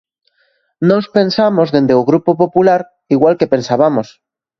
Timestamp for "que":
3.39-3.51